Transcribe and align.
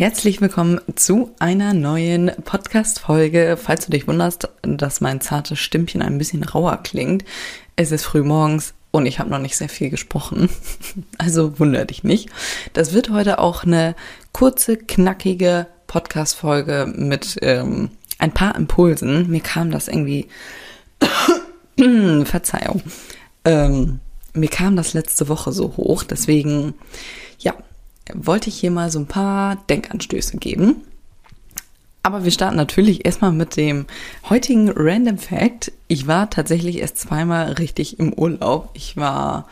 Herzlich 0.00 0.40
willkommen 0.40 0.80
zu 0.94 1.34
einer 1.40 1.74
neuen 1.74 2.30
Podcast-Folge. 2.46 3.58
Falls 3.62 3.84
du 3.84 3.90
dich 3.90 4.08
wunderst, 4.08 4.48
dass 4.62 5.02
mein 5.02 5.20
zartes 5.20 5.58
Stimmchen 5.58 6.00
ein 6.00 6.16
bisschen 6.16 6.42
rauer 6.42 6.78
klingt, 6.82 7.22
es 7.76 7.92
ist 7.92 8.06
früh 8.06 8.22
morgens 8.22 8.72
und 8.92 9.04
ich 9.04 9.18
habe 9.18 9.28
noch 9.28 9.40
nicht 9.40 9.58
sehr 9.58 9.68
viel 9.68 9.90
gesprochen. 9.90 10.48
Also 11.18 11.58
wundere 11.58 11.84
dich 11.84 12.02
nicht. 12.02 12.30
Das 12.72 12.94
wird 12.94 13.10
heute 13.10 13.40
auch 13.40 13.64
eine 13.64 13.94
kurze, 14.32 14.78
knackige 14.78 15.66
Podcast-Folge 15.86 16.90
mit 16.96 17.36
ähm, 17.42 17.90
ein 18.18 18.32
paar 18.32 18.54
Impulsen. 18.54 19.28
Mir 19.28 19.42
kam 19.42 19.70
das 19.70 19.86
irgendwie. 19.86 20.28
Verzeihung. 22.24 22.82
Ähm, 23.44 24.00
mir 24.32 24.48
kam 24.48 24.76
das 24.76 24.94
letzte 24.94 25.28
Woche 25.28 25.52
so 25.52 25.76
hoch, 25.76 26.04
deswegen, 26.04 26.72
ja, 27.38 27.52
wollte 28.14 28.48
ich 28.48 28.58
hier 28.58 28.70
mal 28.70 28.90
so 28.90 28.98
ein 28.98 29.06
paar 29.06 29.56
Denkanstöße 29.68 30.38
geben. 30.38 30.82
Aber 32.02 32.24
wir 32.24 32.30
starten 32.30 32.56
natürlich 32.56 33.04
erstmal 33.04 33.32
mit 33.32 33.56
dem 33.56 33.86
heutigen 34.28 34.70
Random 34.74 35.18
Fact. 35.18 35.72
Ich 35.86 36.06
war 36.06 36.30
tatsächlich 36.30 36.78
erst 36.78 36.98
zweimal 36.98 37.52
richtig 37.52 37.98
im 37.98 38.12
Urlaub. 38.12 38.70
Ich 38.72 38.96
war 38.96 39.46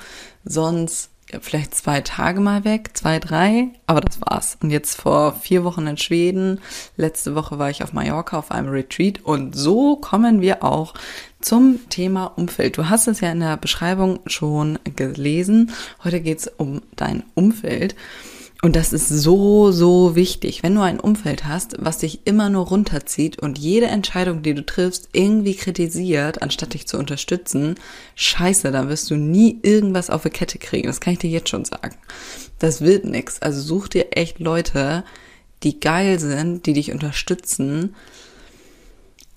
sonst 0.44 1.10
vielleicht 1.40 1.74
zwei 1.74 2.00
Tage 2.00 2.40
mal 2.40 2.64
weg, 2.64 2.90
zwei, 2.94 3.18
drei, 3.18 3.68
aber 3.86 4.00
das 4.00 4.20
war's. 4.20 4.56
Und 4.62 4.70
jetzt 4.70 4.98
vor 5.00 5.34
vier 5.34 5.64
Wochen 5.64 5.86
in 5.86 5.98
Schweden. 5.98 6.60
Letzte 6.96 7.34
Woche 7.34 7.58
war 7.58 7.70
ich 7.70 7.82
auf 7.82 7.92
Mallorca 7.92 8.38
auf 8.38 8.50
einem 8.50 8.70
Retreat 8.70 9.24
und 9.24 9.54
so 9.54 9.96
kommen 9.96 10.40
wir 10.40 10.64
auch 10.64 10.94
zum 11.40 11.88
Thema 11.90 12.26
Umfeld. 12.26 12.78
Du 12.78 12.88
hast 12.88 13.08
es 13.08 13.20
ja 13.20 13.30
in 13.30 13.40
der 13.40 13.56
Beschreibung 13.56 14.20
schon 14.26 14.78
gelesen. 14.96 15.70
Heute 16.02 16.20
geht's 16.20 16.50
um 16.56 16.80
dein 16.96 17.24
Umfeld. 17.34 17.94
Und 18.60 18.74
das 18.74 18.92
ist 18.92 19.08
so, 19.08 19.70
so 19.70 20.16
wichtig. 20.16 20.64
Wenn 20.64 20.74
du 20.74 20.80
ein 20.80 20.98
Umfeld 20.98 21.44
hast, 21.44 21.76
was 21.78 21.98
dich 21.98 22.20
immer 22.24 22.50
nur 22.50 22.66
runterzieht 22.66 23.38
und 23.38 23.56
jede 23.56 23.86
Entscheidung, 23.86 24.42
die 24.42 24.52
du 24.52 24.66
triffst, 24.66 25.10
irgendwie 25.12 25.54
kritisiert, 25.54 26.42
anstatt 26.42 26.74
dich 26.74 26.88
zu 26.88 26.98
unterstützen, 26.98 27.76
scheiße, 28.16 28.72
da 28.72 28.88
wirst 28.88 29.10
du 29.10 29.16
nie 29.16 29.60
irgendwas 29.62 30.10
auf 30.10 30.24
die 30.24 30.30
Kette 30.30 30.58
kriegen. 30.58 30.88
Das 30.88 31.00
kann 31.00 31.12
ich 31.12 31.20
dir 31.20 31.30
jetzt 31.30 31.50
schon 31.50 31.64
sagen. 31.64 31.94
Das 32.58 32.80
wird 32.80 33.04
nix. 33.04 33.40
Also 33.40 33.60
such 33.60 33.88
dir 33.88 34.08
echt 34.10 34.40
Leute, 34.40 35.04
die 35.62 35.78
geil 35.78 36.18
sind, 36.18 36.66
die 36.66 36.72
dich 36.72 36.90
unterstützen. 36.90 37.94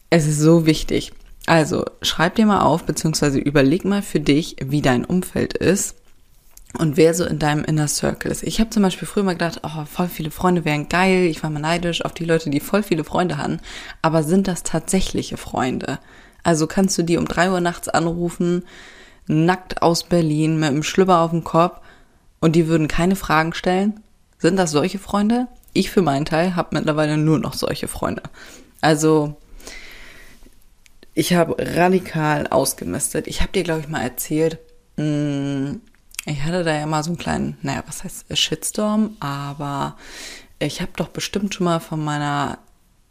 Es 0.09 0.25
ist 0.25 0.39
so 0.39 0.65
wichtig. 0.65 1.11
Also 1.45 1.85
schreib 2.01 2.35
dir 2.35 2.47
mal 2.47 2.61
auf, 2.61 2.85
beziehungsweise 2.85 3.37
überleg 3.37 3.85
mal 3.85 4.01
für 4.01 4.19
dich, 4.19 4.55
wie 4.63 4.81
dein 4.81 5.05
Umfeld 5.05 5.53
ist 5.53 5.95
und 6.77 6.97
wer 6.97 7.13
so 7.13 7.25
in 7.25 7.39
deinem 7.39 7.63
Inner 7.63 7.87
Circle 7.87 8.31
ist. 8.31 8.43
Ich 8.43 8.59
habe 8.59 8.69
zum 8.69 8.83
Beispiel 8.83 9.07
früher 9.07 9.23
mal 9.23 9.33
gedacht, 9.33 9.61
oh, 9.63 9.85
voll 9.85 10.07
viele 10.07 10.31
Freunde 10.31 10.63
wären 10.63 10.87
geil. 10.87 11.25
Ich 11.25 11.43
war 11.43 11.49
mal 11.49 11.59
neidisch 11.59 12.03
auf 12.05 12.13
die 12.13 12.25
Leute, 12.25 12.49
die 12.49 12.59
voll 12.59 12.81
viele 12.83 13.03
Freunde 13.03 13.37
haben. 13.37 13.59
Aber 14.01 14.23
sind 14.23 14.47
das 14.47 14.63
tatsächliche 14.63 15.37
Freunde? 15.37 15.99
Also 16.43 16.67
kannst 16.67 16.97
du 16.97 17.03
die 17.03 17.17
um 17.17 17.25
drei 17.25 17.51
Uhr 17.51 17.59
nachts 17.59 17.89
anrufen, 17.89 18.63
nackt 19.27 19.81
aus 19.81 20.03
Berlin, 20.03 20.59
mit 20.59 20.69
einem 20.69 20.83
Schlüpper 20.83 21.19
auf 21.19 21.31
dem 21.31 21.43
Kopf 21.43 21.81
und 22.39 22.55
die 22.55 22.67
würden 22.67 22.87
keine 22.87 23.15
Fragen 23.15 23.53
stellen? 23.53 23.99
Sind 24.39 24.57
das 24.57 24.71
solche 24.71 24.97
Freunde? 24.97 25.47
Ich 25.73 25.91
für 25.91 26.01
meinen 26.01 26.25
Teil 26.25 26.55
habe 26.55 26.75
mittlerweile 26.75 27.17
nur 27.17 27.37
noch 27.37 27.53
solche 27.53 27.87
Freunde. 27.87 28.23
Also 28.79 29.35
ich 31.13 31.33
habe 31.33 31.55
radikal 31.59 32.47
ausgemistet. 32.47 33.27
Ich 33.27 33.41
habe 33.41 33.51
dir, 33.51 33.63
glaube 33.63 33.81
ich, 33.81 33.89
mal 33.89 34.01
erzählt, 34.01 34.57
mh, 34.97 35.03
mm, 35.05 35.81
ich 36.25 36.43
hatte 36.43 36.63
da 36.63 36.75
ja 36.75 36.85
mal 36.85 37.03
so 37.03 37.11
einen 37.11 37.17
kleinen, 37.17 37.57
naja, 37.61 37.83
was 37.87 38.03
heißt 38.03 38.37
Shitstorm, 38.37 39.15
aber 39.19 39.97
ich 40.59 40.81
habe 40.81 40.91
doch 40.95 41.07
bestimmt 41.07 41.55
schon 41.55 41.65
mal 41.65 41.79
von 41.79 42.03
meiner 42.03 42.59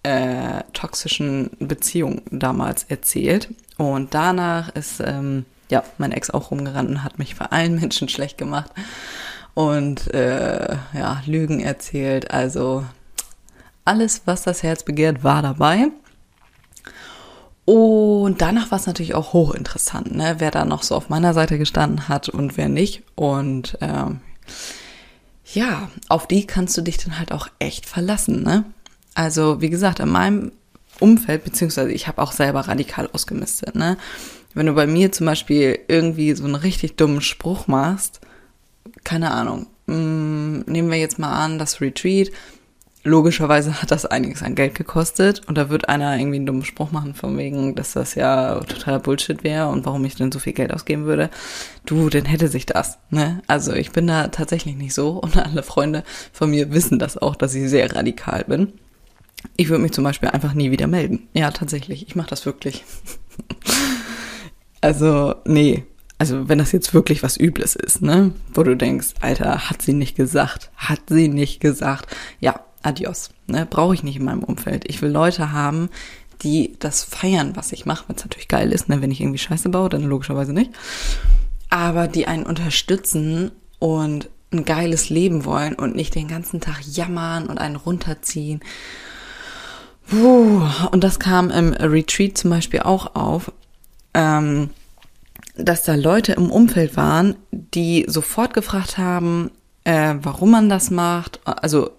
äh, 0.03 0.62
toxischen 0.72 1.50
Beziehung 1.59 2.22
damals 2.31 2.84
erzählt. 2.84 3.53
Und 3.76 4.15
danach 4.15 4.69
ist 4.71 5.00
ähm, 5.00 5.44
ja 5.71 5.82
mein 5.98 6.12
Ex 6.12 6.31
auch 6.31 6.50
rumgerannt 6.50 6.88
und 6.91 7.04
hat 7.04 7.19
mich 7.19 7.34
für 7.34 7.53
allen 7.53 7.75
Menschen 7.81 8.09
schlecht 8.09 8.38
gemacht 8.38 8.71
und 9.54 10.12
äh, 10.15 10.77
ja 10.94 11.22
Lügen 11.27 11.60
erzählt. 11.60 12.31
Also 12.31 12.84
alles, 13.84 14.22
was 14.27 14.42
das 14.42 14.62
Herz 14.62 14.84
begehrt, 14.84 15.25
war 15.25 15.42
dabei. 15.42 15.88
Und 17.65 18.41
danach 18.41 18.71
war 18.71 18.78
es 18.78 18.87
natürlich 18.87 19.15
auch 19.15 19.32
hochinteressant, 19.32 20.15
ne? 20.15 20.37
wer 20.38 20.50
da 20.50 20.65
noch 20.65 20.82
so 20.82 20.97
auf 20.97 21.09
meiner 21.09 21.34
Seite 21.34 21.59
gestanden 21.59 22.09
hat 22.09 22.28
und 22.28 22.56
wer 22.56 22.69
nicht. 22.69 23.03
Und 23.15 23.78
ähm, 23.81 24.21
ja, 25.53 25.91
auf 26.09 26.26
die 26.26 26.47
kannst 26.47 26.76
du 26.76 26.82
dich 26.82 26.97
dann 26.98 27.19
halt 27.19 27.32
auch 27.32 27.48
echt 27.59 27.87
verlassen. 27.87 28.43
Ne? 28.43 28.65
Also 29.15 29.60
wie 29.60 29.71
gesagt, 29.71 30.00
in 30.00 30.09
meinem 30.09 30.53
Umfeld, 31.00 31.44
beziehungsweise 31.44 31.93
ich 31.93 32.09
habe 32.09 32.22
auch 32.22 32.32
selber 32.32 32.60
radikal 32.60 33.09
ausgemistet. 33.12 33.75
Ne? 33.75 33.97
Wenn 34.54 34.66
du 34.66 34.75
bei 34.75 34.87
mir 34.87 35.12
zum 35.12 35.27
Beispiel 35.27 35.78
irgendwie 35.88 36.34
so 36.34 36.44
einen 36.44 36.56
richtig 36.56 36.97
dummen 36.97 37.21
Spruch 37.21 37.66
machst, 37.66 38.21
keine 39.04 39.31
Ahnung, 39.31 39.66
mh, 39.87 39.97
mm, 39.97 40.65
nehmen 40.66 40.91
wir 40.91 40.98
jetzt 40.98 41.19
mal 41.19 41.32
an, 41.32 41.59
das 41.59 41.81
Retreat, 41.81 42.31
logischerweise 43.02 43.80
hat 43.80 43.90
das 43.90 44.06
einiges 44.06 44.42
an 44.42 44.54
Geld 44.54 44.74
gekostet 44.74 45.42
und 45.46 45.56
da 45.56 45.70
wird 45.70 45.88
einer 45.88 46.18
irgendwie 46.18 46.36
einen 46.36 46.46
dummen 46.46 46.64
Spruch 46.64 46.92
machen 46.92 47.14
von 47.14 47.36
wegen, 47.38 47.74
dass 47.74 47.92
das 47.92 48.14
ja 48.14 48.60
totaler 48.60 48.98
Bullshit 48.98 49.42
wäre 49.42 49.68
und 49.68 49.86
warum 49.86 50.04
ich 50.04 50.16
denn 50.16 50.32
so 50.32 50.38
viel 50.38 50.52
Geld 50.52 50.72
ausgeben 50.72 51.06
würde. 51.06 51.30
Du, 51.86 52.10
dann 52.10 52.26
hätte 52.26 52.48
sich 52.48 52.66
das, 52.66 52.98
ne? 53.10 53.42
Also 53.46 53.72
ich 53.72 53.92
bin 53.92 54.06
da 54.06 54.28
tatsächlich 54.28 54.76
nicht 54.76 54.94
so 54.94 55.10
und 55.12 55.36
alle 55.36 55.62
Freunde 55.62 56.04
von 56.32 56.50
mir 56.50 56.72
wissen 56.72 56.98
das 56.98 57.16
auch, 57.16 57.36
dass 57.36 57.54
ich 57.54 57.70
sehr 57.70 57.94
radikal 57.94 58.44
bin. 58.46 58.72
Ich 59.56 59.68
würde 59.68 59.82
mich 59.82 59.92
zum 59.92 60.04
Beispiel 60.04 60.28
einfach 60.28 60.54
nie 60.54 60.70
wieder 60.70 60.86
melden. 60.86 61.28
Ja, 61.32 61.50
tatsächlich. 61.50 62.06
Ich 62.06 62.16
mache 62.16 62.28
das 62.28 62.44
wirklich. 62.44 62.84
also, 64.82 65.34
nee. 65.46 65.84
Also, 66.18 66.50
wenn 66.50 66.58
das 66.58 66.72
jetzt 66.72 66.92
wirklich 66.92 67.22
was 67.22 67.38
Übles 67.38 67.74
ist, 67.74 68.02
ne? 68.02 68.32
Wo 68.52 68.62
du 68.62 68.76
denkst, 68.76 69.14
Alter, 69.20 69.70
hat 69.70 69.80
sie 69.80 69.94
nicht 69.94 70.16
gesagt? 70.16 70.70
Hat 70.76 71.00
sie 71.08 71.28
nicht 71.28 71.60
gesagt? 71.60 72.14
Ja, 72.40 72.60
adios. 72.82 73.30
Ne? 73.46 73.66
Brauche 73.68 73.94
ich 73.94 74.02
nicht 74.02 74.16
in 74.16 74.24
meinem 74.24 74.44
Umfeld. 74.44 74.84
Ich 74.88 75.02
will 75.02 75.10
Leute 75.10 75.52
haben, 75.52 75.91
die 76.42 76.76
das 76.78 77.04
feiern, 77.04 77.56
was 77.56 77.72
ich 77.72 77.86
mache, 77.86 78.04
es 78.14 78.24
natürlich 78.24 78.48
geil 78.48 78.72
ist. 78.72 78.88
Ne? 78.88 79.02
Wenn 79.02 79.10
ich 79.10 79.20
irgendwie 79.20 79.38
Scheiße 79.38 79.68
baue, 79.68 79.88
dann 79.88 80.02
logischerweise 80.02 80.52
nicht. 80.52 80.70
Aber 81.68 82.08
die 82.08 82.26
einen 82.26 82.44
unterstützen 82.44 83.52
und 83.78 84.28
ein 84.52 84.64
geiles 84.64 85.10
Leben 85.10 85.44
wollen 85.44 85.74
und 85.74 85.94
nicht 85.94 86.14
den 86.14 86.28
ganzen 86.28 86.60
Tag 86.60 86.80
jammern 86.84 87.46
und 87.46 87.58
einen 87.58 87.76
runterziehen. 87.76 88.60
Puh. 90.08 90.62
Und 90.91 91.04
das 91.04 91.20
kam 91.20 91.50
im 91.50 91.72
Retreat 91.72 92.36
zum 92.36 92.50
Beispiel 92.50 92.80
auch 92.80 93.14
auf, 93.14 93.52
ähm, 94.12 94.70
dass 95.56 95.84
da 95.84 95.94
Leute 95.94 96.32
im 96.32 96.50
Umfeld 96.50 96.97
waren, 96.97 97.36
die 97.52 98.06
sofort 98.08 98.54
gefragt 98.54 98.98
haben, 98.98 99.52
äh, 99.84 100.14
warum 100.20 100.50
man 100.50 100.68
das 100.68 100.91
macht. 100.91 101.41
Also 101.44 101.92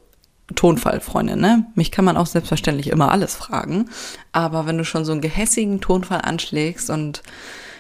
Tonfallfreundin, 0.56 1.40
ne? 1.40 1.66
Mich 1.76 1.92
kann 1.92 2.06
man 2.06 2.18
auch 2.18 2.26
selbstverständlich 2.26 2.90
immer 2.90 3.12
alles 3.12 3.36
fragen. 3.36 3.90
Aber 4.32 4.66
wenn 4.66 4.78
du 4.78 4.86
schon 4.86 5.06
so 5.06 5.12
einen 5.12 5.22
gehässigen 5.22 5.82
Tonfall 5.82 6.22
anschlägst 6.22 6.90
und 6.90 7.24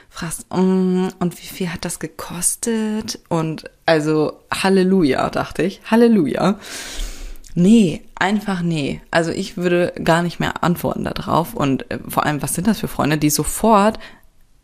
fragst, 0.10 0.46
mm, 0.54 1.08
und 1.20 1.42
wie 1.42 1.48
viel 1.48 1.72
hat 1.72 1.86
das 1.86 2.00
gekostet? 2.00 3.20
Und 3.30 3.70
also 3.86 4.40
Halleluja, 4.54 5.30
dachte 5.30 5.64
ich. 5.64 5.82
Halleluja. 5.90 6.60
Nee, 7.54 8.04
einfach 8.16 8.62
nee. 8.62 9.02
Also 9.12 9.32
ich 9.32 9.58
würde 9.58 9.94
gar 10.04 10.22
nicht 10.22 10.40
mehr 10.40 10.64
antworten 10.64 11.04
darauf. 11.04 11.54
Und 11.54 11.90
äh, 11.92 12.00
vor 12.08 12.26
allem, 12.26 12.42
was 12.42 12.54
sind 12.56 12.68
das 12.68 12.80
für 12.80 12.88
Freunde, 12.88 13.18
die 13.18 13.30
sofort 13.30 14.00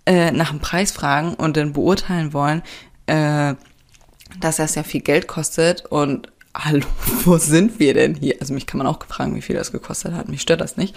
äh, 0.06 0.32
nach 0.32 0.52
dem 0.52 0.60
Preis 0.60 0.92
fragen 0.92 1.34
und 1.34 1.58
dann 1.58 1.74
beurteilen 1.74 2.34
wollen, 2.34 2.62
äh, 3.08 3.56
dass 4.40 4.58
das 4.58 4.76
ja 4.76 4.84
viel 4.84 5.02
Geld 5.02 5.28
kostet 5.28 5.86
und 5.86 6.30
hallo, 6.58 6.86
wo 7.26 7.38
sind 7.38 7.80
wir 7.80 7.94
denn 7.94 8.16
hier? 8.16 8.36
Also 8.40 8.54
mich 8.54 8.66
kann 8.66 8.78
man 8.78 8.88
auch 8.88 9.04
fragen, 9.06 9.36
wie 9.36 9.42
viel 9.42 9.56
das 9.56 9.72
gekostet 9.72 10.14
hat. 10.14 10.28
Mich 10.30 10.42
stört 10.42 10.62
das 10.62 10.78
nicht. 10.78 10.96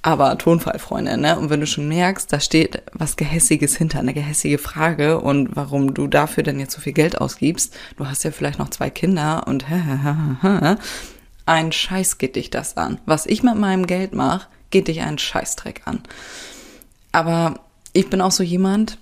Aber 0.00 0.38
Tonfallfreunde, 0.38 1.18
ne? 1.18 1.36
Und 1.38 1.50
wenn 1.50 1.60
du 1.60 1.66
schon 1.66 1.88
merkst, 1.88 2.32
da 2.32 2.38
steht 2.38 2.82
was 2.92 3.16
Gehässiges 3.16 3.76
hinter, 3.76 3.98
eine 3.98 4.14
gehässige 4.14 4.58
Frage 4.58 5.20
und 5.20 5.56
warum 5.56 5.92
du 5.92 6.06
dafür 6.06 6.44
denn 6.44 6.60
jetzt 6.60 6.74
so 6.74 6.80
viel 6.80 6.92
Geld 6.92 7.20
ausgibst, 7.20 7.74
du 7.96 8.06
hast 8.06 8.22
ja 8.22 8.30
vielleicht 8.30 8.60
noch 8.60 8.70
zwei 8.70 8.90
Kinder 8.90 9.46
und 9.48 9.64
einen 11.46 11.72
Scheiß 11.72 12.18
geht 12.18 12.36
dich 12.36 12.50
das 12.50 12.76
an. 12.76 13.00
Was 13.06 13.26
ich 13.26 13.42
mit 13.42 13.56
meinem 13.56 13.86
Geld 13.86 14.14
mache, 14.14 14.46
geht 14.70 14.86
dich 14.86 15.00
einen 15.00 15.18
Scheißdreck 15.18 15.82
an. 15.86 16.02
Aber 17.10 17.60
ich 17.92 18.08
bin 18.08 18.20
auch 18.20 18.30
so 18.30 18.44
jemand, 18.44 18.98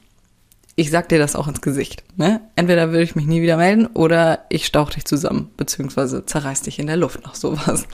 ich 0.77 0.91
sag 0.91 1.09
dir 1.09 1.19
das 1.19 1.35
auch 1.35 1.49
ins 1.49 1.63
Gesicht. 1.63 2.05
Ne? 2.17 2.43
Entweder 2.55 2.91
würde 2.91 3.03
ich 3.03 3.17
mich 3.17 3.27
nie 3.27 3.43
wieder 3.43 3.57
melden 3.57 3.87
oder 3.87 4.45
ich 4.51 4.67
stauch 4.67 4.91
dich 4.91 5.07
zusammen, 5.07 5.51
beziehungsweise 5.57 6.25
zerreiß 6.25 6.63
dich 6.63 6.79
in 6.79 6.87
der 6.87 6.99
Luft 6.99 7.25
noch 7.25 7.35
sowas. 7.35 7.87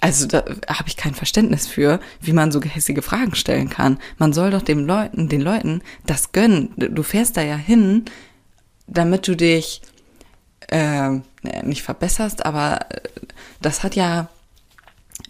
Also 0.00 0.26
da 0.26 0.44
habe 0.68 0.86
ich 0.86 0.96
kein 0.96 1.14
Verständnis 1.14 1.66
für, 1.66 2.00
wie 2.20 2.32
man 2.32 2.50
so 2.50 2.60
gehässige 2.60 3.02
Fragen 3.02 3.34
stellen 3.34 3.68
kann. 3.68 3.98
Man 4.16 4.32
soll 4.32 4.50
doch 4.50 4.62
den 4.62 4.86
Leuten, 4.86 5.28
den 5.28 5.40
Leuten 5.40 5.82
das 6.06 6.32
gönnen. 6.32 6.72
Du 6.76 7.02
fährst 7.02 7.36
da 7.36 7.42
ja 7.42 7.56
hin, 7.56 8.04
damit 8.86 9.26
du 9.28 9.36
dich 9.36 9.82
äh, 10.68 11.20
nicht 11.62 11.82
verbesserst, 11.82 12.46
aber 12.46 12.86
äh, 12.90 13.00
das 13.60 13.82
hat 13.82 13.96
ja 13.96 14.28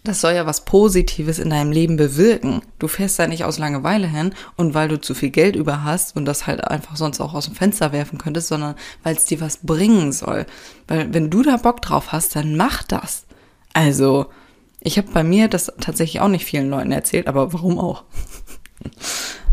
das 0.09 0.21
soll 0.21 0.33
ja 0.33 0.47
was 0.47 0.65
Positives 0.65 1.37
in 1.37 1.51
deinem 1.51 1.71
Leben 1.71 1.95
bewirken. 1.95 2.63
Du 2.79 2.87
fährst 2.87 3.19
da 3.19 3.27
nicht 3.27 3.43
aus 3.43 3.59
Langeweile 3.59 4.07
hin 4.07 4.33
und 4.57 4.73
weil 4.73 4.87
du 4.87 4.99
zu 4.99 5.13
viel 5.13 5.29
Geld 5.29 5.55
über 5.55 5.83
hast 5.83 6.15
und 6.15 6.25
das 6.25 6.47
halt 6.47 6.63
einfach 6.63 6.95
sonst 6.95 7.21
auch 7.21 7.35
aus 7.35 7.45
dem 7.45 7.53
Fenster 7.53 7.91
werfen 7.91 8.17
könntest, 8.17 8.47
sondern 8.47 8.73
weil 9.03 9.15
es 9.15 9.25
dir 9.25 9.39
was 9.39 9.57
bringen 9.57 10.11
soll. 10.11 10.47
Weil 10.87 11.13
wenn 11.13 11.29
du 11.29 11.43
da 11.43 11.57
Bock 11.57 11.83
drauf 11.83 12.11
hast, 12.11 12.35
dann 12.35 12.57
mach 12.57 12.81
das. 12.81 13.25
Also, 13.73 14.25
ich 14.81 14.97
habe 14.97 15.11
bei 15.11 15.23
mir 15.23 15.47
das 15.47 15.71
tatsächlich 15.79 16.21
auch 16.21 16.27
nicht 16.27 16.45
vielen 16.45 16.71
Leuten 16.71 16.91
erzählt, 16.91 17.27
aber 17.27 17.53
warum 17.53 17.77
auch? 17.77 18.03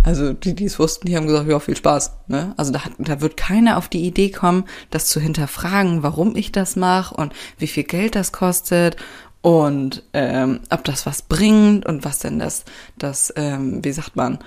Also 0.03 0.33
die, 0.33 0.55
die 0.55 0.67
es 0.67 0.79
wussten, 0.79 1.09
die 1.09 1.17
haben 1.17 1.27
gesagt, 1.27 1.49
ja, 1.49 1.59
viel 1.59 1.77
Spaß. 1.77 2.13
Ne? 2.29 2.55
Also 2.57 2.73
da, 2.73 2.81
da 2.97 3.21
wird 3.21 3.37
keiner 3.37 3.77
auf 3.77 3.89
die 3.89 4.07
Idee 4.07 4.31
kommen, 4.31 4.65
das 4.91 5.07
zu 5.07 5.19
hinterfragen, 5.19 6.05
warum 6.05 6.37
ich 6.37 6.53
das 6.53 6.77
mache 6.77 7.13
und 7.17 7.35
wie 7.59 7.67
viel 7.67 7.83
Geld 7.83 8.15
das 8.15 8.31
kostet 8.31 8.97
und 9.43 10.03
ähm, 10.13 10.61
ob 10.71 10.85
das 10.85 11.07
was 11.07 11.23
bringt 11.23 11.87
und 11.87 12.05
was 12.05 12.19
denn 12.19 12.39
das, 12.39 12.65
das 12.99 13.33
ähm, 13.37 13.85
wie 13.85 13.93
sagt 13.93 14.17
man, 14.17 14.39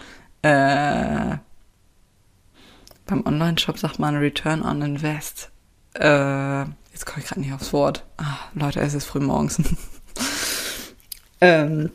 äh, 0.41 1.37
beim 3.05 3.25
Online-Shop 3.25 3.79
sagt 3.79 3.99
man 3.99 4.15
Return 4.17 4.61
on 4.61 4.81
Invest. 4.81 5.49
Äh, 5.95 6.59
jetzt 6.93 7.05
komme 7.05 7.19
ich 7.19 7.25
gerade 7.25 7.41
nicht 7.41 7.53
aufs 7.53 7.73
Wort. 7.73 8.05
Ah, 8.17 8.37
Leute, 8.53 8.81
es 8.81 8.93
ist 8.93 9.05
früh 9.05 9.19
morgens. 9.19 9.59
ähm, 11.41 11.91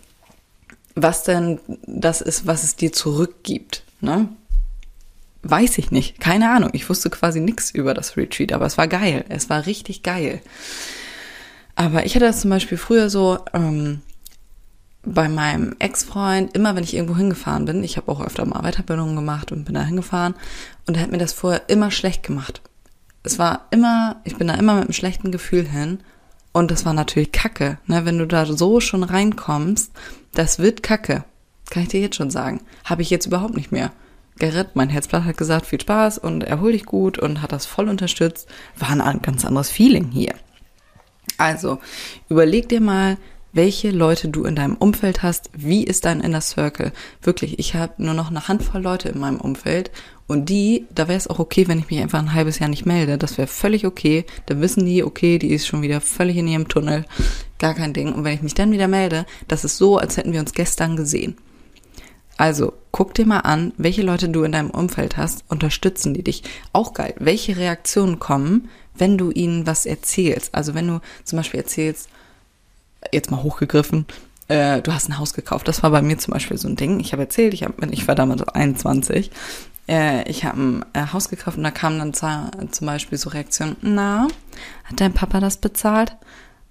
was 0.95 1.25
denn 1.25 1.61
das 1.87 2.21
ist, 2.21 2.47
was 2.47 2.65
es 2.65 2.77
dir 2.77 2.93
zurückgibt, 2.93 3.85
ne? 4.01 4.29
Weiß 5.43 5.77
ich 5.77 5.91
nicht. 5.91 6.21
Keine 6.21 6.51
Ahnung. 6.51 6.71
Ich 6.73 6.89
wusste 6.89 7.11
quasi 7.11 7.39
nichts 7.39 7.71
über 7.71 7.93
das 7.93 8.17
Retreat, 8.17 8.53
aber 8.53 8.65
es 8.65 8.79
war 8.79 8.89
geil. 8.89 9.27
Es 9.29 9.51
war 9.51 9.67
richtig 9.67 10.03
geil. 10.03 10.41
Aber 11.85 12.07
ich 12.07 12.15
hatte 12.15 12.25
das 12.25 12.41
zum 12.41 12.49
Beispiel 12.49 12.79
früher 12.79 13.11
so 13.11 13.39
ähm, 13.53 14.01
bei 15.03 15.29
meinem 15.29 15.77
Ex-Freund, 15.79 16.57
immer 16.57 16.75
wenn 16.75 16.83
ich 16.83 16.95
irgendwo 16.95 17.15
hingefahren 17.15 17.67
bin, 17.67 17.85
ich 17.85 17.99
habe 17.99 18.11
auch 18.11 18.23
öfter 18.25 18.47
mal 18.47 18.63
Weiterbildungen 18.63 19.15
gemacht 19.15 19.53
und 19.53 19.67
bin 19.67 19.75
da 19.75 19.83
hingefahren 19.83 20.35
und 20.87 20.97
er 20.97 21.03
hat 21.03 21.11
mir 21.11 21.19
das 21.19 21.35
vorher 21.35 21.69
immer 21.69 21.91
schlecht 21.91 22.23
gemacht. 22.23 22.63
Es 23.23 23.39
war 23.39 23.67
immer, 23.71 24.17
ich 24.25 24.37
bin 24.37 24.49
da 24.49 24.55
immer 24.55 24.77
mit 24.77 24.85
einem 24.85 24.93
schlechten 24.95 25.31
Gefühl 25.31 25.69
hin 25.69 25.99
und 26.53 26.71
das 26.71 26.87
war 26.87 26.95
natürlich 26.95 27.33
Kacke, 27.33 27.77
ne? 27.87 28.07
Wenn 28.07 28.17
du 28.17 28.27
da 28.27 28.47
so 28.47 28.81
schon 28.81 29.03
reinkommst, 29.03 29.93
das 30.33 30.59
wird 30.59 30.83
Kacke. 30.83 31.25
Kann 31.69 31.83
ich 31.83 31.91
dir 31.91 32.01
jetzt 32.01 32.17
schon 32.17 32.31
sagen. 32.31 32.63
Habe 32.85 33.03
ich 33.03 33.11
jetzt 33.11 33.27
überhaupt 33.27 33.57
nicht 33.57 33.73
mehr. 33.73 33.93
Gerrit, 34.39 34.75
mein 34.75 34.89
Herzblatt, 34.89 35.25
hat 35.25 35.37
gesagt, 35.37 35.67
viel 35.67 35.81
Spaß 35.81 36.17
und 36.17 36.45
erhol 36.45 36.73
dich 36.73 36.87
gut 36.87 37.19
und 37.19 37.43
hat 37.43 37.53
das 37.53 37.67
voll 37.67 37.91
unterstützt. 37.91 38.49
War 38.79 38.89
ein 38.91 39.21
ganz 39.21 39.45
anderes 39.45 39.71
Feeling 39.71 40.11
hier. 40.11 40.35
Also, 41.39 41.79
überleg 42.29 42.69
dir 42.69 42.81
mal, 42.81 43.17
welche 43.53 43.91
Leute 43.91 44.29
du 44.29 44.45
in 44.45 44.57
deinem 44.57 44.75
Umfeld 44.75 45.23
hast, 45.23 45.51
wie 45.55 45.85
ist 45.85 46.05
dein 46.05 46.21
Inner 46.21 46.41
Circle. 46.41 46.93
Wirklich, 47.23 47.59
ich 47.59 47.75
habe 47.75 47.95
nur 47.99 48.15
noch 48.15 48.31
eine 48.31 48.49
Handvoll 48.49 48.83
Leute 48.83 49.09
in 49.09 49.21
meinem 49.21 49.41
Umfeld 49.41 49.93
und 50.27 50.49
die, 50.49 50.87
da 50.93 51.07
wäre 51.07 51.19
es 51.19 51.29
auch 51.29 51.39
okay, 51.39 51.69
wenn 51.69 51.79
ich 51.79 51.91
mich 51.91 52.01
einfach 52.01 52.19
ein 52.19 52.33
halbes 52.33 52.59
Jahr 52.59 52.69
nicht 52.69 52.87
melde. 52.87 53.19
Das 53.19 53.39
wäre 53.39 53.47
völlig 53.47 53.87
okay. 53.87 54.25
Da 54.47 54.61
wissen 54.61 54.85
die, 54.85 55.05
okay, 55.05 55.39
die 55.39 55.53
ist 55.53 55.67
schon 55.67 55.83
wieder 55.83 56.01
völlig 56.01 56.37
in 56.37 56.49
ihrem 56.49 56.69
Tunnel. 56.69 57.05
Gar 57.59 57.75
kein 57.75 57.93
Ding. 57.93 58.13
Und 58.13 58.25
wenn 58.25 58.35
ich 58.35 58.43
mich 58.43 58.55
dann 58.55 58.73
wieder 58.73 58.89
melde, 58.89 59.27
das 59.49 59.65
ist 59.65 59.77
so, 59.77 59.99
als 59.99 60.17
hätten 60.17 60.33
wir 60.33 60.41
uns 60.41 60.53
gestern 60.53 60.97
gesehen. 60.97 61.37
Also, 62.37 62.73
guck 62.91 63.15
dir 63.15 63.27
mal 63.27 63.41
an, 63.41 63.73
welche 63.77 64.03
Leute 64.03 64.29
du 64.29 64.43
in 64.43 64.53
deinem 64.53 64.71
Umfeld 64.71 65.17
hast, 65.17 65.45
unterstützen 65.49 66.15
die 66.15 66.25
dich. 66.25 66.43
Auch 66.73 66.95
geil. 66.95 67.15
Welche 67.19 67.57
Reaktionen 67.57 68.19
kommen, 68.19 68.69
wenn 68.97 69.19
du 69.19 69.31
ihnen 69.31 69.67
was 69.67 69.87
erzählst. 69.87 70.55
Also 70.55 70.75
wenn 70.75 70.89
du 70.89 71.01
zum 71.25 71.37
Beispiel 71.37 71.61
erzählst, 71.61 72.09
jetzt 73.13 73.31
mal 73.31 73.43
hochgegriffen, 73.43 74.07
äh, 74.49 74.83
du 74.83 74.93
hast 74.93 75.09
ein 75.09 75.19
Haus 75.19 75.35
gekauft. 75.35 75.69
Das 75.69 75.83
war 75.83 75.91
bei 75.91 76.03
mir 76.03 76.19
zum 76.19 76.33
Beispiel 76.33 76.59
so 76.59 76.69
ein 76.69 76.77
Ding. 76.77 77.01
Ich 77.01 77.13
habe 77.13 77.23
erzählt, 77.23 77.55
ich, 77.55 77.65
hab, 77.65 77.83
ich 77.93 78.07
war 78.07 78.15
damals 78.15 78.43
21. 78.43 79.31
Äh, 79.89 80.29
ich 80.31 80.45
habe 80.45 80.61
ein 80.61 80.87
äh, 80.93 81.07
Haus 81.13 81.29
gekauft 81.29 81.57
und 81.57 81.65
da 81.65 81.71
kamen 81.71 81.99
dann 81.99 82.73
zum 82.73 82.87
Beispiel 82.87 83.19
so 83.19 83.31
Reaktionen, 83.31 83.77
na, 83.83 84.29
hat 84.85 85.01
dein 85.01 85.15
Papa 85.15 85.41
das 85.41 85.57
bezahlt? 85.57 86.17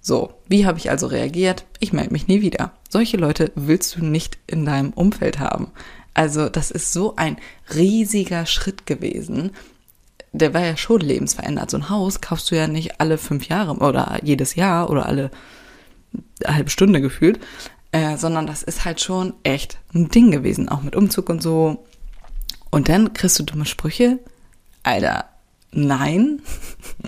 So, 0.00 0.34
wie 0.48 0.66
habe 0.66 0.78
ich 0.78 0.90
also 0.90 1.06
reagiert? 1.06 1.64
Ich 1.80 1.92
melde 1.92 2.12
mich 2.12 2.28
nie 2.28 2.42
wieder. 2.42 2.72
Solche 2.90 3.16
Leute 3.16 3.52
willst 3.54 3.96
du 3.96 4.04
nicht 4.04 4.38
in 4.46 4.66
deinem 4.66 4.90
Umfeld 4.90 5.38
haben. 5.38 5.70
Also 6.12 6.48
das 6.48 6.70
ist 6.70 6.92
so 6.92 7.16
ein 7.16 7.38
riesiger 7.74 8.46
Schritt 8.46 8.86
gewesen, 8.86 9.52
der 10.34 10.52
war 10.52 10.62
ja 10.62 10.76
schon 10.76 11.00
lebensverändert. 11.00 11.70
So 11.70 11.78
ein 11.78 11.88
Haus 11.88 12.20
kaufst 12.20 12.50
du 12.50 12.56
ja 12.56 12.66
nicht 12.66 13.00
alle 13.00 13.18
fünf 13.18 13.48
Jahre 13.48 13.76
oder 13.76 14.18
jedes 14.22 14.56
Jahr 14.56 14.90
oder 14.90 15.06
alle 15.06 15.30
halbe 16.44 16.70
Stunde 16.70 17.00
gefühlt, 17.00 17.38
äh, 17.92 18.16
sondern 18.16 18.46
das 18.46 18.62
ist 18.62 18.84
halt 18.84 19.00
schon 19.00 19.34
echt 19.44 19.78
ein 19.94 20.08
Ding 20.08 20.32
gewesen, 20.32 20.68
auch 20.68 20.82
mit 20.82 20.96
Umzug 20.96 21.28
und 21.28 21.40
so. 21.42 21.84
Und 22.70 22.88
dann 22.88 23.12
kriegst 23.12 23.38
du 23.38 23.44
dumme 23.44 23.64
Sprüche. 23.64 24.18
Alter, 24.82 25.26
nein. 25.70 26.42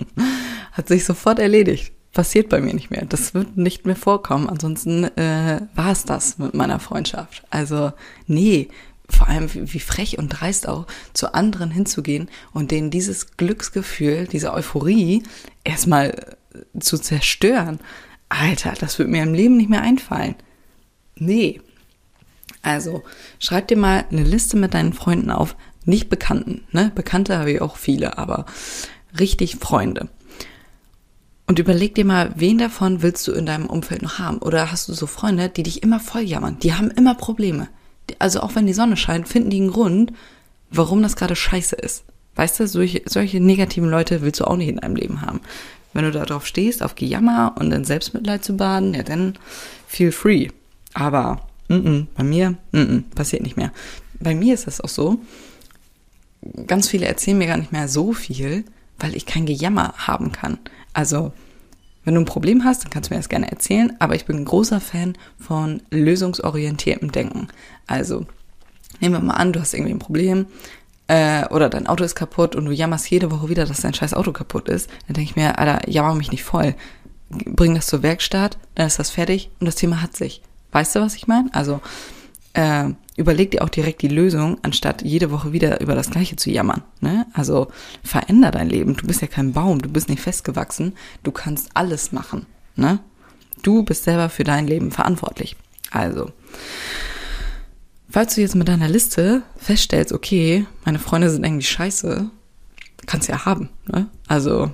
Hat 0.71 0.87
sich 0.87 1.03
sofort 1.03 1.39
erledigt. 1.39 1.91
Passiert 2.13 2.47
bei 2.47 2.61
mir 2.61 2.73
nicht 2.73 2.89
mehr. 2.89 3.05
Das 3.05 3.33
wird 3.33 3.57
nicht 3.57 3.85
mehr 3.85 3.97
vorkommen. 3.97 4.47
Ansonsten 4.47 5.03
äh, 5.17 5.61
war 5.75 5.91
es 5.91 6.05
das 6.05 6.37
mit 6.37 6.53
meiner 6.53 6.79
Freundschaft. 6.79 7.43
Also, 7.49 7.91
nee, 8.25 8.69
vor 9.09 9.27
allem 9.27 9.49
wie 9.53 9.79
frech 9.79 10.17
und 10.17 10.29
dreist 10.29 10.67
auch, 10.67 10.85
zu 11.13 11.33
anderen 11.33 11.71
hinzugehen 11.71 12.29
und 12.53 12.71
denen 12.71 12.91
dieses 12.91 13.37
Glücksgefühl, 13.37 14.27
diese 14.27 14.53
Euphorie 14.53 15.23
erstmal 15.63 16.35
äh, 16.53 16.79
zu 16.79 16.97
zerstören. 16.97 17.79
Alter, 18.29 18.73
das 18.79 18.99
wird 18.99 19.09
mir 19.09 19.23
im 19.23 19.33
Leben 19.33 19.57
nicht 19.57 19.69
mehr 19.69 19.81
einfallen. 19.81 20.35
Nee. 21.15 21.61
Also, 22.61 23.03
schreib 23.39 23.69
dir 23.69 23.77
mal 23.77 24.05
eine 24.11 24.23
Liste 24.23 24.57
mit 24.57 24.73
deinen 24.73 24.93
Freunden 24.93 25.31
auf, 25.31 25.55
nicht 25.85 26.09
Bekannten, 26.09 26.67
ne? 26.71 26.91
Bekannte 26.93 27.37
habe 27.37 27.51
ich 27.51 27.61
auch 27.61 27.77
viele, 27.77 28.17
aber 28.17 28.45
richtig 29.17 29.55
Freunde. 29.55 30.09
Und 31.45 31.59
überleg 31.59 31.95
dir 31.95 32.03
mal, 32.03 32.33
wen 32.35 32.57
davon 32.57 33.01
willst 33.01 33.25
du 33.25 33.31
in 33.31 33.45
deinem 33.45 33.67
Umfeld 33.67 34.01
noch 34.01 34.19
haben? 34.19 34.39
Oder 34.39 34.69
hast 34.69 34.89
du 34.89 34.93
so 34.93 35.07
Freunde, 35.07 35.47
die 35.47 35.63
dich 35.63 35.81
immer 35.81 36.01
voll 36.01 36.23
jammern? 36.23 36.59
Die 36.59 36.73
haben 36.73 36.91
immer 36.91 37.15
Probleme 37.15 37.69
also 38.19 38.41
auch 38.41 38.55
wenn 38.55 38.67
die 38.67 38.73
Sonne 38.73 38.97
scheint, 38.97 39.27
finden 39.27 39.49
die 39.49 39.61
einen 39.61 39.71
Grund, 39.71 40.13
warum 40.69 41.01
das 41.01 41.15
gerade 41.15 41.35
scheiße 41.35 41.75
ist. 41.75 42.03
Weißt 42.35 42.59
du, 42.59 42.67
solche, 42.67 43.01
solche 43.05 43.39
negativen 43.39 43.89
Leute 43.89 44.21
willst 44.21 44.39
du 44.39 44.45
auch 44.45 44.57
nicht 44.57 44.69
in 44.69 44.77
deinem 44.77 44.95
Leben 44.95 45.21
haben. 45.21 45.41
Wenn 45.93 46.05
du 46.05 46.11
darauf 46.11 46.45
stehst, 46.45 46.83
auf 46.83 46.95
Gejammer 46.95 47.55
und 47.57 47.71
in 47.71 47.83
Selbstmitleid 47.83 48.43
zu 48.43 48.55
baden, 48.55 48.93
ja 48.93 49.03
dann 49.03 49.37
feel 49.87 50.11
free. 50.11 50.49
Aber 50.93 51.41
mm 51.67 51.73
-mm, 51.73 52.05
bei 52.15 52.23
mir 52.23 52.55
mm 52.71 52.99
passiert 53.15 53.41
nicht 53.41 53.57
mehr. 53.57 53.71
Bei 54.19 54.35
mir 54.35 54.53
ist 54.53 54.67
das 54.67 54.81
auch 54.81 54.89
so, 54.89 55.19
ganz 56.67 56.87
viele 56.87 57.07
erzählen 57.07 57.37
mir 57.37 57.47
gar 57.47 57.57
nicht 57.57 57.71
mehr 57.71 57.87
so 57.87 58.13
viel, 58.13 58.65
weil 58.99 59.15
ich 59.15 59.25
kein 59.25 59.45
Gejammer 59.45 59.93
haben 59.97 60.31
kann. 60.31 60.59
Also 60.93 61.33
wenn 62.07 62.15
du 62.15 62.21
ein 62.21 62.25
Problem 62.25 62.63
hast, 62.63 62.85
dann 62.85 62.89
kannst 62.89 63.09
du 63.09 63.13
mir 63.13 63.19
das 63.19 63.27
gerne 63.27 63.51
erzählen, 63.51 63.93
aber 63.99 64.15
ich 64.15 64.25
bin 64.25 64.37
ein 64.37 64.45
großer 64.45 64.79
Fan 64.79 65.17
von 65.37 65.81
lösungsorientiertem 65.91 67.11
Denken. 67.11 67.49
Also, 67.85 68.25
nehmen 69.01 69.15
wir 69.15 69.19
mal 69.19 69.33
an, 69.33 69.51
du 69.51 69.59
hast 69.59 69.73
irgendwie 69.73 69.91
ein 69.91 69.99
Problem 69.99 70.45
äh, 71.07 71.45
oder 71.49 71.67
dein 71.67 71.85
Auto 71.85 72.05
ist 72.05 72.15
kaputt 72.15 72.55
und 72.55 72.63
du 72.63 72.71
jammerst 72.71 73.09
jede 73.09 73.29
Woche 73.29 73.49
wieder, 73.49 73.65
dass 73.65 73.81
dein 73.81 73.93
scheiß 73.93 74.13
Auto 74.13 74.31
kaputt 74.31 74.69
ist. 74.69 74.89
Dann 75.07 75.15
denke 75.15 75.31
ich 75.31 75.35
mir, 75.35 75.59
Alter, 75.59 75.89
jammer 75.89 76.15
mich 76.15 76.31
nicht 76.31 76.45
voll. 76.45 76.75
Bring 77.29 77.75
das 77.75 77.87
zur 77.87 78.03
Werkstatt, 78.03 78.57
dann 78.75 78.87
ist 78.87 78.99
das 78.99 79.09
fertig 79.09 79.49
und 79.59 79.65
das 79.65 79.75
Thema 79.75 80.01
hat 80.01 80.15
sich. 80.15 80.41
Weißt 80.71 80.95
du, 80.95 81.01
was 81.01 81.13
ich 81.15 81.27
meine? 81.27 81.49
Also, 81.51 81.81
äh, 82.57 82.89
überleg 83.17 83.51
dir 83.51 83.63
auch 83.63 83.69
direkt 83.69 84.01
die 84.01 84.07
Lösung, 84.07 84.57
anstatt 84.63 85.03
jede 85.03 85.29
Woche 85.29 85.53
wieder 85.53 85.79
über 85.79 85.93
das 85.93 86.09
Gleiche 86.09 86.37
zu 86.37 86.49
jammern. 86.49 86.81
Ne? 87.01 87.27
Also 87.33 87.67
veränder 88.03 88.49
dein 88.49 88.67
Leben. 88.67 88.97
Du 88.97 89.05
bist 89.05 89.21
ja 89.21 89.27
kein 89.27 89.53
Baum, 89.53 89.79
du 89.79 89.89
bist 89.89 90.09
nicht 90.09 90.21
festgewachsen. 90.21 90.93
Du 91.21 91.31
kannst 91.31 91.69
alles 91.75 92.11
machen. 92.11 92.47
Ne? 92.75 92.99
Du 93.61 93.83
bist 93.83 94.05
selber 94.05 94.29
für 94.29 94.43
dein 94.43 94.65
Leben 94.65 94.89
verantwortlich. 94.89 95.55
Also, 95.91 96.31
falls 98.09 98.33
du 98.33 98.41
jetzt 98.41 98.55
mit 98.55 98.67
deiner 98.67 98.89
Liste 98.89 99.43
feststellst, 99.57 100.11
okay, 100.11 100.65
meine 100.83 100.99
Freunde 100.99 101.29
sind 101.29 101.45
irgendwie 101.45 101.65
scheiße, 101.65 102.29
kannst 103.05 103.27
du 103.27 103.33
ja 103.33 103.45
haben. 103.45 103.69
Ne? 103.85 104.07
Also, 104.27 104.71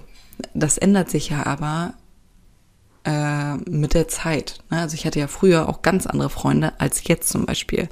das 0.53 0.77
ändert 0.77 1.09
sich 1.09 1.29
ja 1.29 1.45
aber 1.45 1.95
äh, 3.05 3.55
mit 3.69 3.93
der 3.93 4.07
Zeit. 4.07 4.59
Ne? 4.69 4.79
Also 4.79 4.95
ich 4.95 5.05
hatte 5.05 5.19
ja 5.19 5.27
früher 5.27 5.69
auch 5.69 5.81
ganz 5.81 6.07
andere 6.07 6.29
Freunde 6.29 6.73
als 6.79 7.07
jetzt 7.07 7.29
zum 7.29 7.45
Beispiel. 7.45 7.89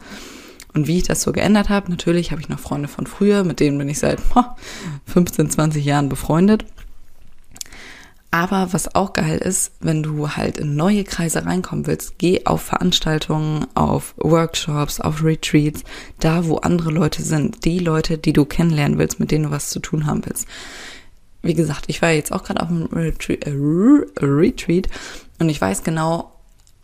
Und 0.74 0.88
wie 0.88 0.98
ich 0.98 1.04
das 1.04 1.22
so 1.22 1.32
geändert 1.32 1.70
habe, 1.70 1.92
natürlich 1.92 2.32
habe 2.32 2.42
ich 2.42 2.50
noch 2.50 2.60
Freunde 2.60 2.88
von 2.88 3.06
früher, 3.06 3.44
mit 3.44 3.60
denen 3.60 3.78
bin 3.78 3.90
ich 3.90 4.00
seit 4.00 4.22
15, 5.06 5.50
20 5.50 5.84
Jahren 5.84 6.10
befreundet. 6.10 6.66
Aber 8.34 8.72
was 8.72 8.96
auch 8.96 9.12
geil 9.12 9.40
ist, 9.40 9.74
wenn 9.82 10.04
du 10.04 10.30
halt 10.30 10.58
in 10.58 10.78
neue 10.78 11.04
Kreise 11.04 11.46
reinkommen 11.46 11.86
willst, 11.86 12.18
geh 12.18 12.46
auf 12.46 12.62
Veranstaltungen, 12.62 13.68
auf 13.76 14.14
Workshops, 14.16 15.02
auf 15.02 15.22
Retreats, 15.22 15.84
da 16.22 16.48
wo 16.48 16.56
andere 16.56 16.92
Leute 16.92 17.24
sind, 17.24 17.66
die 17.66 17.80
Leute, 17.80 18.18
die 18.18 18.32
du 18.32 18.46
kennenlernen 18.46 18.98
willst, 18.98 19.20
mit 19.20 19.32
denen 19.32 19.46
du 19.46 19.52
was 19.52 19.70
zu 19.70 19.82
tun 19.82 20.06
haben 20.06 20.26
willst. 20.26 20.48
Wie 21.42 21.54
gesagt, 21.54 21.86
ich 21.88 22.02
war 22.02 22.12
jetzt 22.12 22.32
auch 22.32 22.44
gerade 22.44 22.62
auf 22.62 22.70
einem 22.70 22.86
Retreat, 22.86 23.46
äh, 23.46 23.54
Retreat 24.20 24.88
und 25.40 25.50
ich 25.50 25.60
weiß 25.60 25.84
genau, 25.84 26.32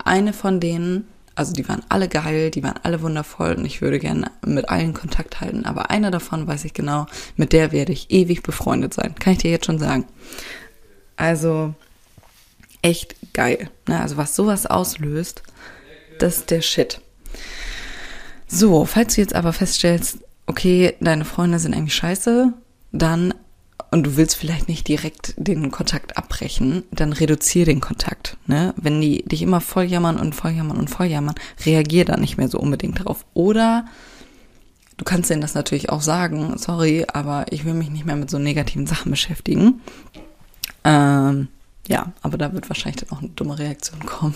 eine 0.04 0.32
von 0.32 0.58
denen, 0.60 1.06
also 1.34 1.52
die 1.52 1.68
waren 1.68 1.82
alle 1.88 2.08
geil, 2.08 2.50
die 2.50 2.62
waren 2.62 2.80
alle 2.82 3.00
wundervoll 3.02 3.54
und 3.54 3.64
ich 3.64 3.80
würde 3.80 3.98
gerne 3.98 4.30
mit 4.44 4.68
allen 4.68 4.94
Kontakt 4.94 5.40
halten. 5.40 5.64
Aber 5.64 5.90
eine 5.90 6.10
davon 6.10 6.46
weiß 6.46 6.64
ich 6.64 6.74
genau, 6.74 7.06
mit 7.36 7.52
der 7.52 7.70
werde 7.70 7.92
ich 7.92 8.10
ewig 8.10 8.42
befreundet 8.42 8.94
sein. 8.94 9.14
Kann 9.14 9.34
ich 9.34 9.40
dir 9.40 9.50
jetzt 9.50 9.66
schon 9.66 9.78
sagen. 9.78 10.06
Also 11.16 11.74
echt 12.82 13.14
geil. 13.32 13.70
Ne? 13.86 14.00
Also 14.00 14.16
was 14.16 14.34
sowas 14.34 14.66
auslöst, 14.66 15.42
das 16.18 16.38
ist 16.38 16.50
der 16.50 16.62
Shit. 16.62 17.00
So, 18.48 18.84
falls 18.86 19.14
du 19.14 19.20
jetzt 19.20 19.34
aber 19.34 19.52
feststellst, 19.52 20.18
okay, 20.46 20.94
deine 21.00 21.24
Freunde 21.24 21.58
sind 21.58 21.74
irgendwie 21.74 21.92
scheiße, 21.92 22.52
dann 22.92 23.34
und 23.90 24.04
du 24.04 24.16
willst 24.16 24.36
vielleicht 24.36 24.68
nicht 24.68 24.86
direkt 24.86 25.34
den 25.36 25.70
Kontakt 25.70 26.16
abbrechen, 26.16 26.84
dann 26.90 27.12
reduziere 27.12 27.66
den 27.66 27.80
Kontakt. 27.80 28.36
Ne? 28.46 28.74
Wenn 28.76 29.00
die 29.00 29.22
dich 29.22 29.42
immer 29.42 29.60
voll 29.60 29.84
jammern 29.84 30.18
und 30.18 30.34
voll 30.34 30.50
jammern 30.50 30.76
und 30.76 30.90
voll 30.90 31.06
jammern, 31.06 31.34
reagier 31.64 32.04
da 32.04 32.16
nicht 32.16 32.36
mehr 32.36 32.48
so 32.48 32.58
unbedingt 32.58 33.04
drauf. 33.04 33.24
Oder 33.32 33.86
du 34.98 35.04
kannst 35.04 35.30
denen 35.30 35.40
das 35.40 35.54
natürlich 35.54 35.88
auch 35.88 36.02
sagen, 36.02 36.58
sorry, 36.58 37.06
aber 37.10 37.46
ich 37.50 37.64
will 37.64 37.74
mich 37.74 37.90
nicht 37.90 38.04
mehr 38.04 38.16
mit 38.16 38.30
so 38.30 38.38
negativen 38.38 38.86
Sachen 38.86 39.10
beschäftigen. 39.10 39.80
Ähm, 40.84 41.48
ja, 41.86 42.12
aber 42.20 42.36
da 42.36 42.52
wird 42.52 42.68
wahrscheinlich 42.68 43.02
dann 43.02 43.16
auch 43.16 43.22
eine 43.22 43.30
dumme 43.30 43.58
Reaktion 43.58 44.04
kommen. 44.04 44.34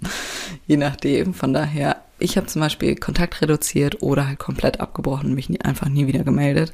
Je 0.66 0.78
nachdem. 0.78 1.34
Von 1.34 1.52
daher, 1.52 2.02
ich 2.18 2.38
habe 2.38 2.46
zum 2.46 2.60
Beispiel 2.60 2.96
Kontakt 2.96 3.42
reduziert 3.42 4.02
oder 4.02 4.26
halt 4.26 4.38
komplett 4.38 4.80
abgebrochen, 4.80 5.34
mich 5.34 5.50
nie, 5.50 5.60
einfach 5.60 5.90
nie 5.90 6.06
wieder 6.06 6.24
gemeldet. 6.24 6.72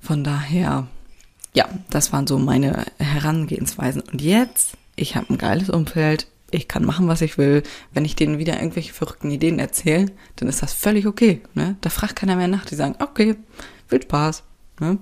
Von 0.00 0.22
daher, 0.22 0.86
ja, 1.54 1.68
das 1.90 2.12
waren 2.12 2.26
so 2.26 2.38
meine 2.38 2.84
Herangehensweisen. 2.98 4.02
Und 4.02 4.20
jetzt, 4.20 4.76
ich 4.96 5.16
habe 5.16 5.32
ein 5.32 5.38
geiles 5.38 5.70
Umfeld, 5.70 6.26
ich 6.50 6.68
kann 6.68 6.84
machen, 6.84 7.08
was 7.08 7.20
ich 7.20 7.38
will. 7.38 7.62
Wenn 7.92 8.04
ich 8.04 8.16
denen 8.16 8.38
wieder 8.38 8.56
irgendwelche 8.56 8.92
verrückten 8.92 9.30
Ideen 9.30 9.58
erzähle, 9.58 10.06
dann 10.36 10.48
ist 10.48 10.62
das 10.62 10.72
völlig 10.72 11.06
okay. 11.06 11.40
Ne? 11.54 11.76
Da 11.80 11.90
fragt 11.90 12.16
keiner 12.16 12.36
mehr 12.36 12.48
nach. 12.48 12.64
Die 12.64 12.74
sagen, 12.74 12.96
okay, 13.00 13.36
viel 13.88 14.02
Spaß. 14.02 14.42
Ne? 14.80 14.98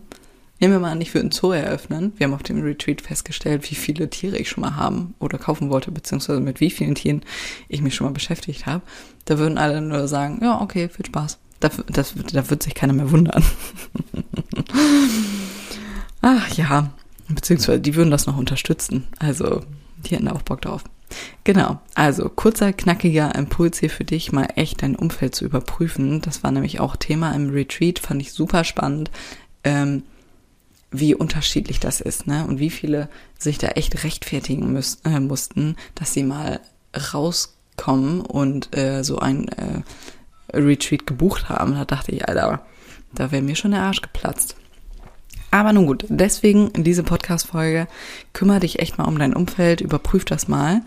Nehmen 0.60 0.74
wir 0.74 0.80
mal 0.80 0.92
an, 0.92 1.00
ich 1.00 1.12
würde 1.12 1.28
ein 1.28 1.32
Zoo 1.32 1.52
eröffnen. 1.52 2.12
Wir 2.16 2.26
haben 2.26 2.34
auf 2.34 2.42
dem 2.42 2.62
Retreat 2.62 3.00
festgestellt, 3.00 3.68
wie 3.70 3.74
viele 3.74 4.08
Tiere 4.08 4.38
ich 4.38 4.48
schon 4.48 4.62
mal 4.62 4.76
haben 4.76 5.14
oder 5.18 5.36
kaufen 5.36 5.70
wollte, 5.70 5.90
beziehungsweise 5.90 6.40
mit 6.40 6.60
wie 6.60 6.70
vielen 6.70 6.94
Tieren 6.94 7.22
ich 7.68 7.82
mich 7.82 7.94
schon 7.94 8.06
mal 8.06 8.12
beschäftigt 8.12 8.66
habe. 8.66 8.82
Da 9.24 9.38
würden 9.38 9.58
alle 9.58 9.80
nur 9.80 10.06
sagen, 10.08 10.38
ja, 10.40 10.60
okay, 10.60 10.88
viel 10.88 11.06
Spaß. 11.06 11.38
Da, 11.60 11.70
das, 11.88 12.14
da 12.32 12.48
wird 12.48 12.62
sich 12.62 12.74
keiner 12.74 12.92
mehr 12.92 13.10
wundern. 13.10 13.42
Ach 16.22 16.48
ja, 16.54 16.90
beziehungsweise 17.28 17.80
die 17.80 17.94
würden 17.94 18.10
das 18.10 18.26
noch 18.26 18.38
unterstützen. 18.38 19.04
Also, 19.18 19.62
die 19.98 20.14
hätten 20.14 20.28
auch 20.28 20.42
Bock 20.42 20.62
drauf. 20.62 20.84
Genau, 21.44 21.80
also 21.94 22.28
kurzer, 22.28 22.72
knackiger 22.72 23.34
Impuls 23.34 23.78
hier 23.80 23.90
für 23.90 24.04
dich, 24.04 24.32
mal 24.32 24.48
echt 24.56 24.82
dein 24.82 24.96
Umfeld 24.96 25.34
zu 25.34 25.44
überprüfen. 25.44 26.22
Das 26.22 26.42
war 26.42 26.50
nämlich 26.52 26.80
auch 26.80 26.96
Thema 26.96 27.32
im 27.32 27.50
Retreat, 27.50 27.98
fand 27.98 28.22
ich 28.22 28.32
super 28.32 28.64
spannend. 28.64 29.10
Ähm, 29.64 30.04
wie 30.90 31.14
unterschiedlich 31.14 31.80
das 31.80 32.00
ist, 32.00 32.26
ne? 32.26 32.46
Und 32.46 32.60
wie 32.60 32.70
viele 32.70 33.08
sich 33.38 33.58
da 33.58 33.68
echt 33.68 34.04
rechtfertigen 34.04 34.72
müß, 34.72 35.00
äh, 35.04 35.20
mussten, 35.20 35.76
dass 35.94 36.12
sie 36.12 36.22
mal 36.22 36.60
rauskommen 37.12 38.20
und 38.20 38.76
äh, 38.76 39.02
so 39.02 39.18
ein 39.18 39.48
äh, 39.48 39.82
Retreat 40.52 41.06
gebucht 41.06 41.48
haben. 41.48 41.74
Da 41.74 41.84
dachte 41.84 42.12
ich, 42.12 42.28
Alter, 42.28 42.64
da 43.14 43.32
wäre 43.32 43.42
mir 43.42 43.56
schon 43.56 43.70
der 43.70 43.82
Arsch 43.82 44.02
geplatzt. 44.02 44.56
Aber 45.52 45.74
nun 45.74 45.86
gut, 45.86 46.06
deswegen 46.08 46.70
diese 46.74 47.02
Podcast-Folge, 47.02 47.86
kümmere 48.32 48.60
dich 48.60 48.78
echt 48.78 48.96
mal 48.96 49.04
um 49.04 49.18
dein 49.18 49.34
Umfeld, 49.34 49.82
überprüf 49.82 50.24
das 50.24 50.48
mal. 50.48 50.80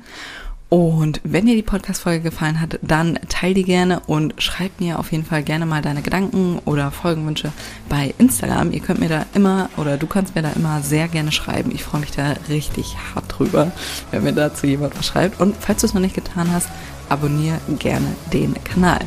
Und 0.69 1.21
wenn 1.23 1.45
dir 1.45 1.53
die 1.53 1.61
Podcast-Folge 1.61 2.23
gefallen 2.23 2.59
hat, 2.59 2.79
dann 2.81 3.19
teile 3.29 3.53
die 3.53 3.63
gerne 3.63 3.99
und 4.07 4.33
schreib 4.41 4.81
mir 4.81 4.97
auf 4.97 5.11
jeden 5.11 5.23
Fall 5.23 5.43
gerne 5.43 5.67
mal 5.67 5.83
deine 5.83 6.01
Gedanken 6.01 6.59
oder 6.65 6.89
Folgenwünsche 6.89 7.51
bei 7.87 8.15
Instagram. 8.17 8.71
Ihr 8.71 8.79
könnt 8.79 8.99
mir 8.99 9.07
da 9.07 9.27
immer 9.35 9.69
oder 9.77 9.97
du 9.97 10.07
kannst 10.07 10.33
mir 10.33 10.41
da 10.41 10.49
immer 10.53 10.81
sehr 10.81 11.07
gerne 11.07 11.31
schreiben. 11.31 11.69
Ich 11.71 11.83
freue 11.83 12.01
mich 12.01 12.11
da 12.11 12.33
richtig 12.49 12.97
hart 13.13 13.25
drüber, 13.37 13.71
wenn 14.09 14.23
mir 14.23 14.33
dazu 14.33 14.65
jemand 14.65 14.97
was 14.97 15.05
schreibt. 15.05 15.39
Und 15.39 15.55
falls 15.59 15.81
du 15.81 15.85
es 15.85 15.93
noch 15.93 16.01
nicht 16.01 16.15
getan 16.15 16.51
hast, 16.51 16.69
abonniere 17.07 17.59
gerne 17.77 18.07
den 18.33 18.55
Kanal. 18.63 19.01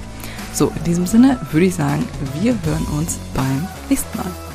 So, 0.53 0.73
in 0.77 0.85
diesem 0.85 1.07
Sinne 1.07 1.41
würde 1.50 1.67
ich 1.67 1.75
sagen, 1.75 2.05
wir 2.41 2.57
hören 2.65 2.87
uns 2.97 3.19
beim 3.35 3.67
nächsten 3.91 4.17
Mal. 4.17 4.48